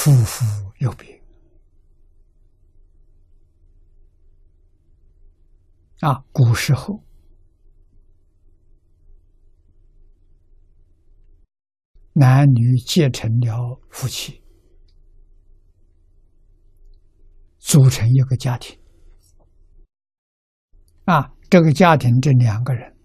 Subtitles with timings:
[0.00, 0.46] 夫妇
[0.78, 1.20] 有别
[5.98, 7.02] 啊，古时候
[12.12, 14.40] 男女结成了夫妻，
[17.58, 18.80] 组成一个家庭
[21.06, 22.96] 啊，这个家庭这两个人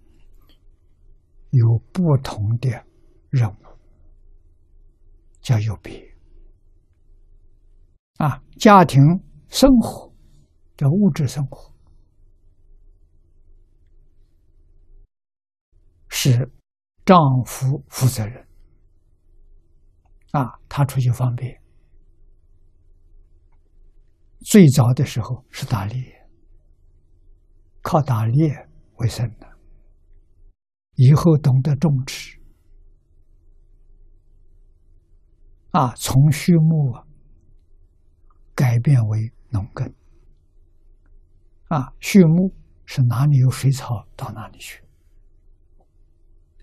[1.50, 2.70] 有不同的
[3.32, 3.58] 任务，
[5.42, 6.13] 叫有别。
[8.64, 8.98] 家庭
[9.50, 10.10] 生活
[10.78, 11.74] 叫物质生活，
[16.08, 16.50] 是
[17.04, 18.48] 丈夫负责任。
[20.32, 21.62] 啊，他出去方便。
[24.40, 26.26] 最早的时候是打猎，
[27.82, 29.60] 靠打猎为生的。
[30.94, 32.40] 以后懂得种植，
[35.72, 37.06] 啊，从畜牧啊。
[38.84, 39.92] 变为农耕，
[41.70, 42.54] 啊，畜牧
[42.86, 44.84] 是哪里有水草到哪里去，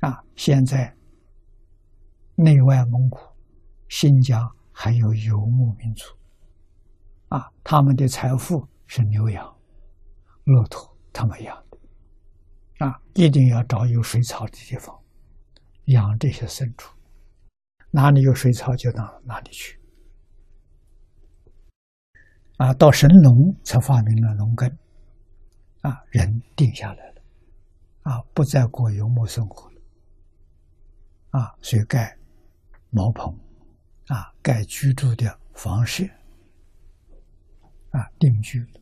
[0.01, 0.95] 啊，现在
[2.37, 3.19] 内外蒙古、
[3.89, 6.05] 新疆还有游牧民族，
[7.29, 9.57] 啊，他们的财富是牛羊、
[10.45, 14.97] 骆驼他们养的，啊，一定要找有水草的地方
[15.87, 16.95] 养这些牲畜，
[17.91, 19.80] 哪里有水草就到哪里去。
[22.61, 24.71] 啊，到神农才发明了农耕，
[25.81, 27.23] 啊，人定下来了，
[28.03, 29.81] 啊，不再过游牧生活了，
[31.31, 32.15] 啊，所以盖
[32.91, 33.35] 茅棚，
[34.09, 36.05] 啊，盖居住的房舍，
[37.93, 38.81] 啊，定居了。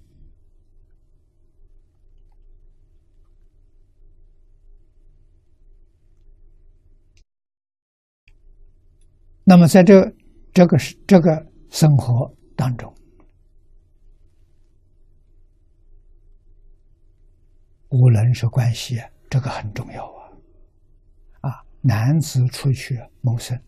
[9.44, 10.12] 那么，在这
[10.52, 12.92] 这个是这个生活当中。
[17.90, 19.00] 无人是关系，
[19.30, 20.04] 这个很重要
[21.40, 21.48] 啊！
[21.48, 23.58] 啊，男子出去谋生，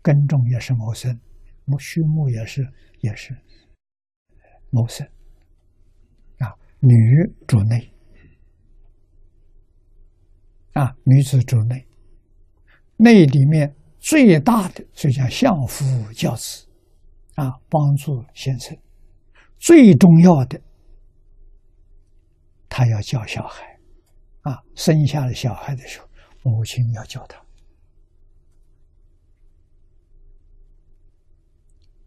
[0.00, 1.18] 耕种也是谋生，
[1.66, 2.66] 牧畜牧也是
[3.00, 3.36] 也是
[4.70, 5.06] 谋生。
[6.38, 6.90] 啊，女
[7.46, 7.92] 主内，
[10.72, 11.86] 啊，女子主内，
[12.96, 16.66] 内里面最大的就叫相夫教子，
[17.34, 18.74] 啊，帮助先生，
[19.58, 20.58] 最重要的。
[22.76, 23.78] 他要教小孩，
[24.40, 26.08] 啊，生下了小孩的时候，
[26.42, 27.40] 母亲要教他。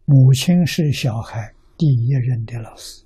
[0.04, 3.02] 母亲是小孩第一任的老师。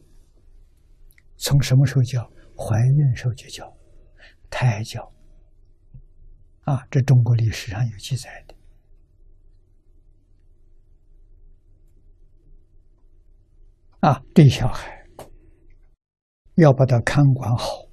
[1.37, 2.28] 从什么时候教？
[2.56, 3.73] 怀孕时候就教，
[4.50, 5.12] 胎教。
[6.62, 8.56] 啊，这中国历史上有记载的。
[14.00, 15.00] 啊，对小孩。
[16.55, 17.89] 要把他看管好，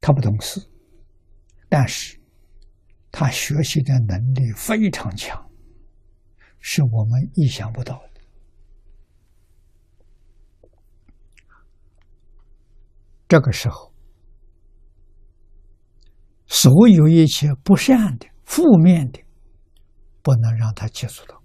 [0.00, 0.60] 他不懂事，
[1.68, 2.20] 但是
[3.10, 5.50] 他学习的能力非常强，
[6.60, 8.20] 是我们意想不到的。
[13.26, 13.92] 这个时候，
[16.46, 19.20] 所有一切不善的、负面的，
[20.22, 21.42] 不能让他接触到，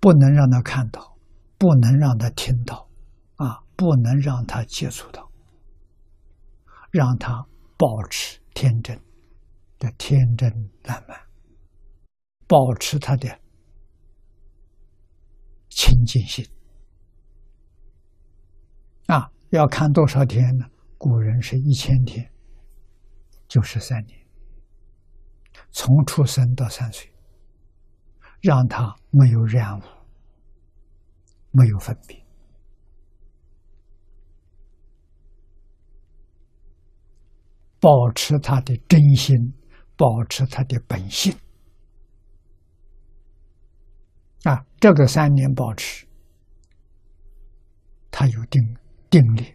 [0.00, 1.16] 不能让他看到，
[1.56, 2.87] 不能让他听到。
[3.78, 5.30] 不能让他接触到，
[6.90, 7.46] 让他
[7.76, 9.00] 保持天真
[9.78, 10.50] 的天真
[10.82, 11.16] 烂漫，
[12.48, 13.38] 保持他的
[15.68, 16.44] 清净心。
[19.06, 20.66] 啊，要看多少天呢？
[20.98, 22.28] 古人是一千天，
[23.46, 24.26] 就是三年，
[25.70, 27.14] 从出生到三岁，
[28.40, 29.82] 让他没有染污，
[31.52, 32.27] 没有分别。
[37.80, 39.36] 保持他的真心，
[39.96, 41.32] 保持他的本性
[44.44, 44.64] 啊！
[44.80, 46.06] 这个三年保持，
[48.10, 48.62] 他有定
[49.10, 49.54] 定力，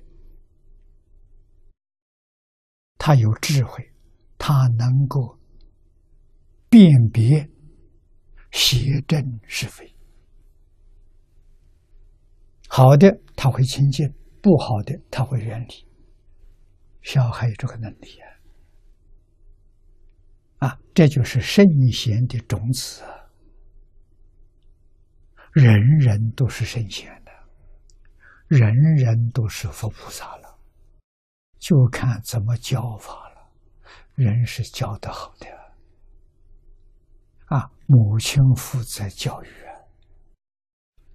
[2.97, 3.91] 他有智慧，
[4.37, 5.37] 他能够
[6.69, 7.49] 辨别
[8.51, 9.95] 邪正是非。
[12.67, 14.07] 好的，他会亲近；
[14.41, 15.92] 不好的，他会远离。
[17.03, 18.19] 小孩有这个能力
[20.59, 20.67] 啊！
[20.67, 23.03] 啊，这就是圣贤的种子！
[25.51, 27.31] 人人都是圣贤的，
[28.47, 30.57] 人人都是佛菩萨了，
[31.59, 33.51] 就看怎么教法了。
[34.15, 35.47] 人是教的好的
[37.47, 37.69] 啊！
[37.85, 39.47] 母亲负责教育，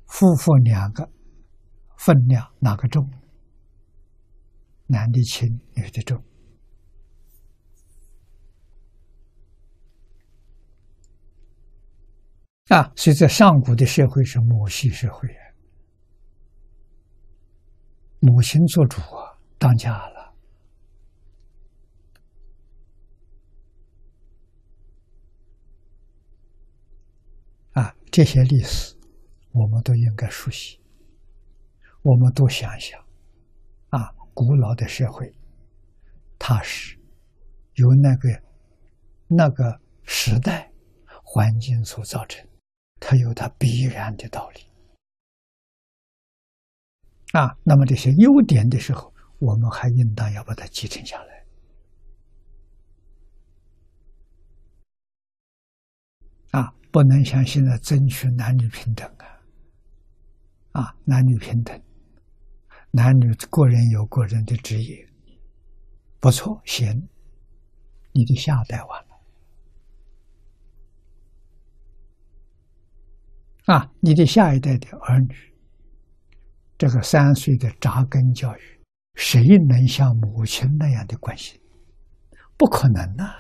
[0.07, 1.09] 夫妇两个
[1.97, 3.11] 分量哪个重？
[4.89, 6.23] 男的轻，女的重。
[12.69, 15.29] 啊，所以在上古的社会是母系社会，
[18.19, 20.35] 母亲做主啊，当家了。
[27.73, 28.95] 啊，这些历史
[29.53, 30.79] 我们都应该熟悉，
[32.03, 33.03] 我们都想想，
[34.39, 35.35] 古老的社会，
[36.39, 36.97] 它是
[37.75, 38.43] 由那个
[39.27, 40.71] 那个时代
[41.25, 42.47] 环境所造成。
[43.01, 44.61] 它有它必然的道理
[47.33, 47.59] 啊！
[47.65, 51.45] 那么这些优点的时候，我们还应当要把它继承下来
[56.53, 56.73] 啊！
[56.93, 60.81] 不能像现在争取男女平等啊！
[60.81, 61.81] 啊，男女平等，
[62.99, 65.07] 男女个人有个人的职业，
[66.19, 67.09] 不错，行，
[68.11, 69.09] 你的下代完了。
[73.67, 75.33] 啊，你的下一代的儿女，
[76.77, 78.81] 这个三岁的扎根教育，
[79.15, 81.61] 谁能像母亲那样的关心？
[82.57, 83.33] 不可能呐！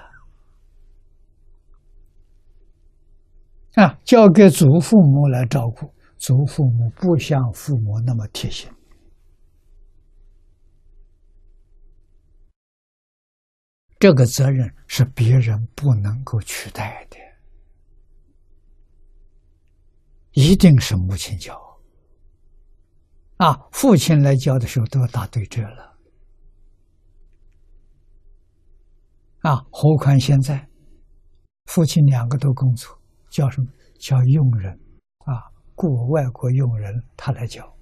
[3.74, 8.70] 啊，交给祖父母来照顾，祖父母不像父母那么贴心，
[13.98, 17.16] 这个责任是别人不能够取代的。
[20.32, 21.60] 一定是母亲教
[23.38, 25.98] 啊，父亲来教的时候都要打对折了
[29.40, 30.68] 啊，何况现在
[31.66, 32.96] 父亲两个都工作，
[33.30, 33.66] 叫什么
[33.98, 34.72] 叫佣人
[35.24, 35.50] 啊？
[35.74, 37.76] 雇外国佣人他来教，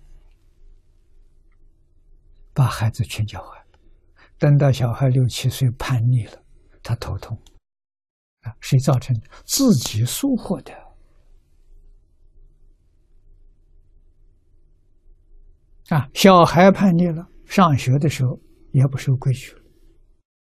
[2.54, 3.65] 把孩子全教坏。
[4.38, 6.42] 等到小孩六七岁叛逆了，
[6.82, 7.36] 他头痛
[8.42, 9.28] 啊，谁造成的？
[9.44, 10.72] 自己疏忽的。
[15.88, 18.38] 啊，小孩叛逆了，上学的时候
[18.72, 19.54] 也不守规矩，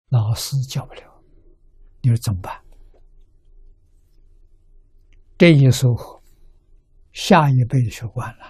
[0.10, 1.24] 老师教不了，
[2.02, 2.62] 你说怎么办？
[5.38, 6.20] 这一疏忽，
[7.14, 8.46] 下一辈子就完了。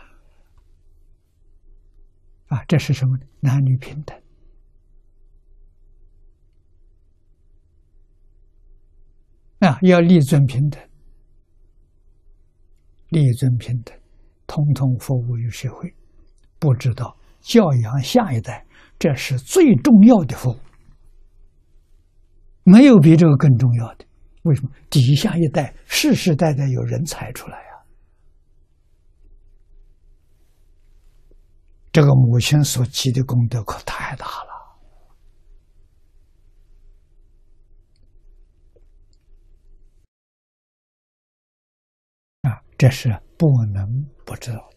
[2.47, 3.17] 啊，这是什么？
[3.41, 4.17] 男女平等
[9.81, 10.81] 要立尊平等，
[13.09, 13.97] 立尊平等，
[14.45, 15.93] 通通服务于社会。
[16.59, 18.65] 不知道教养下一代，
[18.99, 20.59] 这是最重要的服务，
[22.63, 24.05] 没有比这个更重要的。
[24.43, 24.71] 为什么？
[24.89, 27.83] 底下一代世世代代有人才出来呀，
[31.91, 34.57] 这个母亲所积的功德可太大了
[42.43, 42.61] 啊！
[42.77, 44.69] 这是不能不知道。